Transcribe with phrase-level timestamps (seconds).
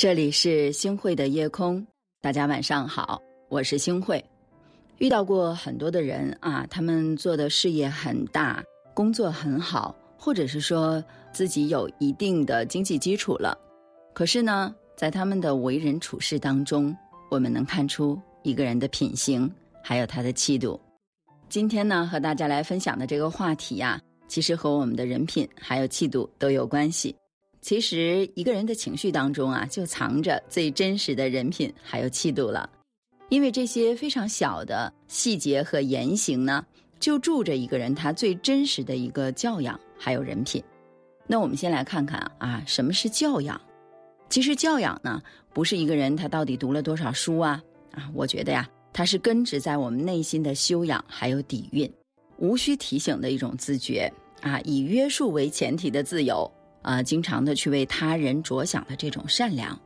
[0.00, 1.86] 这里是星汇的夜空，
[2.22, 4.24] 大家晚上好，我是星汇。
[4.96, 13.54] 遇到过很多的人啊，他们做的事业很大，工作很好，或者是说自己有一定的经济基础了。
[14.14, 16.96] 可是呢，在他们的为人处事当中，
[17.30, 19.52] 我们能看出一个人的品行，
[19.84, 20.80] 还有他的气度。
[21.50, 27.14] 今天呢，和大家来分享的这个话题呀，其实和我们的人品还有气度都有关系。
[27.60, 32.68] 其实一个人的情绪当中啊，就藏着最真实的人品还有气度了。
[33.28, 36.64] 因为这些非常小的细节和言行呢，
[36.98, 40.62] 就住着一个人他最真实的一个教养还有人品。
[41.26, 43.60] 那我们先来看看啊，什么是教养？
[44.28, 45.22] 其实教养呢，
[45.52, 51.92] 不是一个人他到底读了多少书啊啊，我觉得呀，它是根植在我们内心的修养还有底蕴，
[52.38, 56.50] 无需提醒的一种自觉啊，以约束为前提的自由。
[56.82, 59.78] 啊，经常的去为他人着想的这种善良，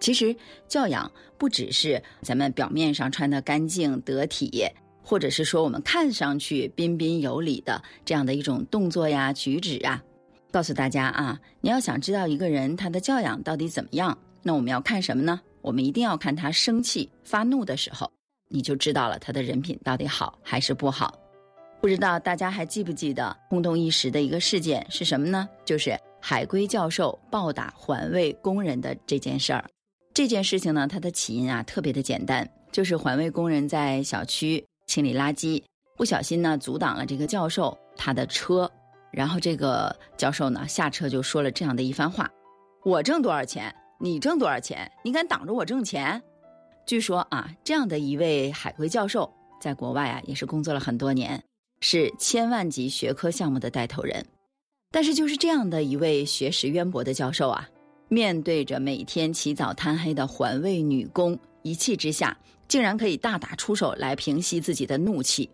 [0.00, 0.34] 其实
[0.68, 4.64] 教养不只是咱们表面上穿的干净得体，
[5.02, 10.02] 或者是说我们看上去彬彬有礼的这样的一种动作呀、举止啊。
[10.50, 15.40] 告诉大家啊，你要想知道一个人他的教养到底怎么样，那我们要看什么呢？
[15.60, 18.10] 我们一定要看他生气发怒的时候，
[18.48, 21.18] 你就知道了他的人品到底好还是不好。
[21.80, 25.48] 不知道大家还记不记得轰动一时的一个事件是什么呢？
[25.64, 25.98] 就是。
[26.20, 29.64] 海归教授暴打环卫工人的这件事儿，
[30.12, 35.62] 这件事情呢，它的起因啊特别的简单，就是环卫工人在小区清理垃圾，
[35.96, 38.70] 不小心呢阻挡了这个教授他的车，
[39.10, 42.30] 然后这个教授呢下车就说了这样的一番话
[42.84, 46.22] ：“我挣多少钱，你挣多少钱，你敢挡着我挣钱？”
[46.84, 51.42] 据说啊，这样的一位海归教授在国外啊也是工作了很多年，
[51.80, 54.24] 是千万级学科项目的带头人。
[54.90, 57.68] 但是，就是这样的一位学识渊博的教授啊，
[58.08, 65.48] 面对着每天起早贪黑的环卫女工，一气之下，竟然可以大打出手来平息自己的怒气。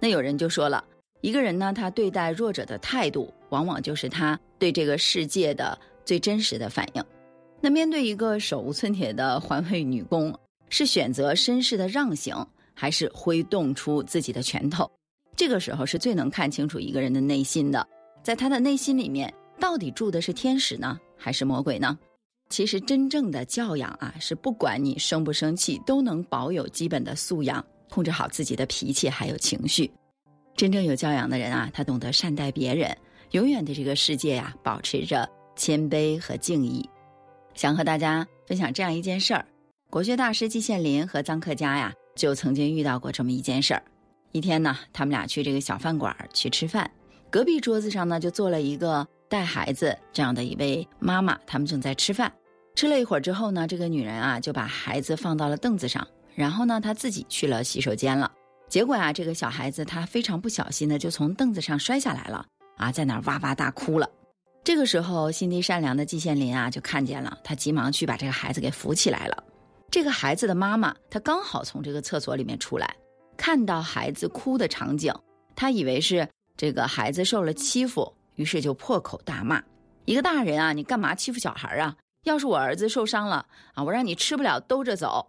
[0.00, 0.84] 那有人就说了，
[1.20, 7.04] 一个人呢，他对待弱者的态度，往往就是他对这个世界的最真实的反应。
[7.60, 10.36] 那面对一个手无寸铁的环卫女工，
[10.70, 12.44] 是选择绅士的让行，
[12.74, 14.90] 还是挥动出自己的拳头？
[15.36, 17.86] 这个时候是最能看清楚一个人的内心的。
[18.22, 21.98] 在他的内心里面，到底住的是天使呢，还是魔鬼呢？
[22.48, 29.90] 其实，真正的教养啊，是不管你生不生气，都能保有基本的素养，控制好自己的脾气还有情绪。
[30.54, 32.96] 真正有教养的人啊，他懂得善待别人，
[33.30, 36.88] 永远对这个世界呀保持着谦卑和敬意。
[37.54, 39.44] 想和大家分享这样一件事儿：
[39.88, 43.82] 国学大师季羡林和臧克家呀，就曾经遇到过这么一件事儿。
[44.32, 46.90] 一天呢，他们俩去这个小饭馆去吃饭。
[47.32, 52.30] 隔壁桌子上呢，就坐了一个带孩子这样的一位妈妈，他们正在吃饭。
[52.74, 58.30] 吃了一会儿之后呢，这个女人啊就把孩子放到了凳子上，然后呢，她自己去了洗手间了。
[58.68, 62.44] 结果啊，这个小孩子他非常不小心的就从凳子上摔下来了，
[62.76, 64.06] 啊，在那儿哇哇大哭了。
[64.62, 69.42] 这个时候，心地善良的季羡林啊就看见了，他急忙去把这个孩子给扶起来了。
[69.90, 72.94] 这个孩子的妈妈，她刚好从这个厕所里面出来，
[73.38, 75.10] 看到孩子哭的场景，
[75.56, 76.28] 她以为是。
[76.62, 79.60] 这个孩子受了欺负，于是就破口大骂
[80.06, 81.96] ：“一个大人啊，你干嘛欺负小孩啊？
[82.22, 85.28] 要是我儿子受伤了啊，我让你吃不了兜着走。”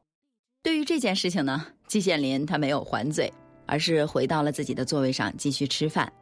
[0.62, 3.34] 对于这件事情呢，季羡林他没有还嘴，
[3.66, 6.14] 而是回到了自己的座位上继续吃饭。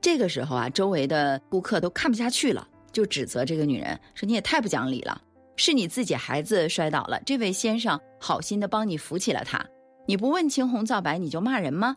[0.00, 5.22] 这个时候啊，周围的顾客都看不下去了，就指责这个女人说：“你也太不讲理了！
[5.54, 9.64] 是你自己孩子摔倒了，这位先生好心的帮你扶起了他，
[10.06, 11.96] 你不问青红皂白你就骂人吗？”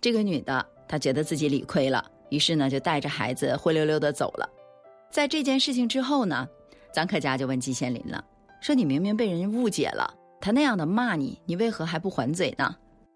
[0.00, 0.66] 这个女的。
[0.90, 4.50] 他觉得自己理亏了，于是呢就带着孩子灰溜溜的走了。
[5.08, 6.48] 在这件事情之后呢，
[6.92, 8.24] 臧克家就问季羡林了，
[8.60, 12.74] 说：“你明明被人误解了，他那样的骂你，你为何还不还嘴呢？”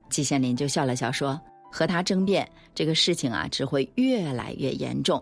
[0.09, 1.41] 季羡林就笑了笑说
[1.73, 5.21] ：“和他争辩这个事情啊，只会越来越严重。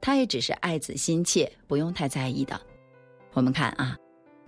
[0.00, 2.58] 他也只是爱子心切，不用太在意的。”
[3.34, 3.94] 我们看啊，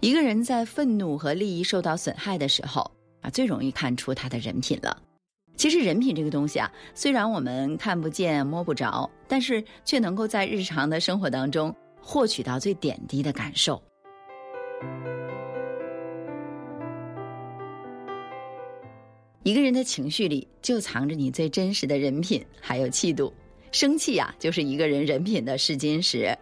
[0.00, 2.90] 一个人在愤怒和利益受到损害的时候
[3.20, 4.96] 啊，最容易看出他的人品了。
[5.56, 13.80] 其实人品这个东西啊，虽然我们看不见摸不着，但是却能够在日常的生活当中获取到最点滴的感受。
[19.44, 23.32] 一个人的情绪里就藏着你最真实的人品，还有气度。
[23.72, 26.36] 生气呀，就是一个人人品的试金石。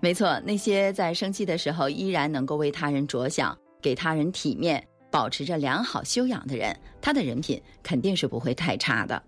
[0.00, 4.86] 没错，那些在生气的时候依然能够为他人着想，给他人体面。
[5.10, 9.22] 保持着良好修养的人，他的人品肯定是不会太差的。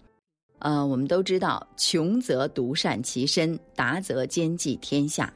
[0.60, 5.32] 呃，我们都知道，穷则独善其身，达则兼济天下。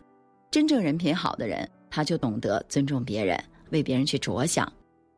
[0.51, 4.71] 真正人品好的人，他就懂得尊重别人为别人去着想。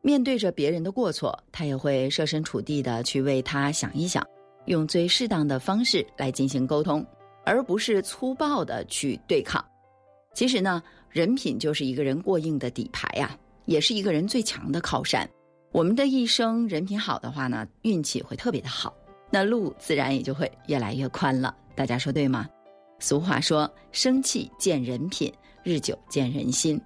[0.03, 4.23] 面对着别人的过错，他也会设身处地的去为他想一想，
[4.67, 7.05] 用最适当的方式来进行沟通，
[7.43, 9.65] 而不是粗暴的去对抗。
[10.35, 13.35] 其实呢，人品就是一个人过硬的底牌呀，
[13.67, 15.29] 也是一个人最强的靠山。
[15.73, 18.95] 我们的一生人品好的话呢，运气会特别的好，
[19.31, 21.55] 那路自然也就会越来越宽了。
[21.75, 22.49] 大家说对吗？
[23.01, 25.33] 俗话说：“生气见人品，
[25.65, 26.81] 日久见人心。”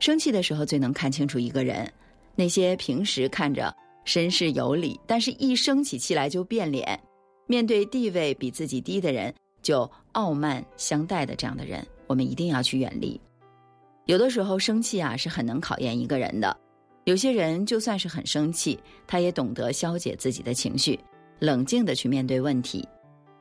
[0.00, 1.90] 生气的时候最能看清楚一个人。
[2.34, 3.72] 那些平时看着
[4.04, 6.98] 绅士有礼，但是一生起气来就变脸，
[7.46, 9.32] 面对地位比自己低的人
[9.62, 13.20] 就傲慢相待的这样的人，我们一定要去远离。
[14.06, 16.56] 有的时候生气啊是很能考验一个人的。
[17.04, 20.98] 有些人就算是很生气，他也懂得消解自己的情绪，
[21.38, 22.86] 冷静的去面对问题。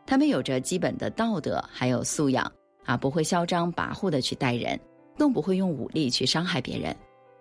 [0.05, 2.51] 他们有着基本的道德还有素养
[2.85, 4.79] 啊，不会嚣张跋扈的去待人，
[5.17, 6.95] 更不会用武力去伤害别人。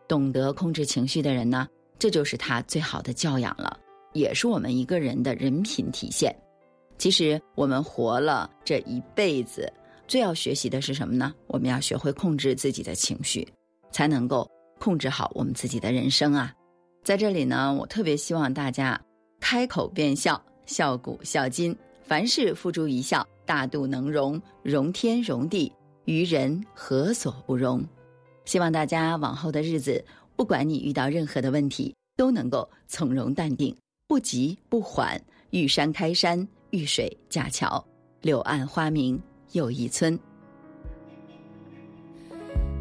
[0.06, 1.66] 懂得控制情绪的人呢，
[1.98, 3.78] 这就是他最好的教养了，
[4.12, 6.34] 也是我们一个人的人品体现。
[6.98, 9.72] 其实我们活了这一辈子，
[10.10, 11.32] 最要学习的是什么呢？
[11.46, 13.46] 我们要学会控制自己的情绪，
[13.92, 16.52] 才能够控制好我们自己的人生啊！
[17.04, 19.00] 在这里呢，我特别希望大家
[19.38, 25.72] 开口便笑，笑古笑今，凡事付诸一笑，大度能容，容天容地，
[26.06, 27.80] 于人何所不容？
[28.46, 30.04] 希望大家往后的日子，
[30.34, 33.72] 不管你遇到任何的问题，都能够从容淡定，
[34.08, 35.22] 不急不缓。
[35.50, 37.84] 遇山开山，遇水架桥，
[38.22, 39.16] 柳暗花明
[39.52, 40.18] 有一村。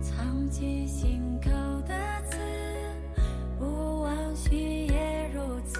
[0.01, 1.49] 藏进心口
[1.87, 1.95] 的
[2.29, 2.37] 刺
[3.57, 5.79] 不忘昔也如此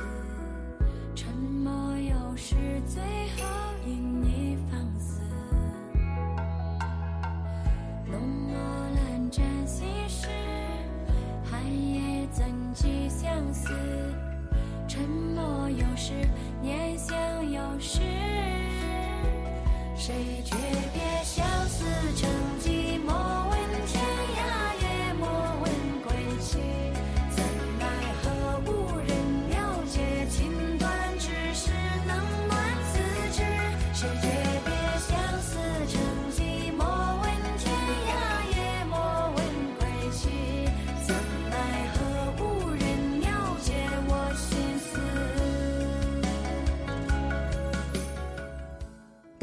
[1.15, 2.55] 沉默有时
[2.87, 3.01] 最
[3.37, 3.45] 后
[3.85, 5.21] 因你放肆。
[8.09, 8.57] 浓墨
[8.95, 10.27] 难沾心事
[11.43, 13.73] 寒夜怎寄相思？
[14.87, 16.13] 沉默有时
[16.61, 17.15] 念想
[17.51, 17.99] 有时
[19.95, 20.55] 谁知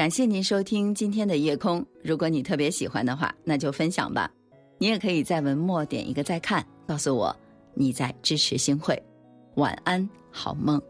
[0.06, 1.84] 感谢您收听今天的夜空。
[2.00, 4.30] 如果你特别喜欢的话，那就分享吧。
[4.78, 7.36] 你也可以在文末点一个再看，告诉我
[7.74, 9.02] 你在支持星汇。
[9.56, 10.80] 晚安，好梦。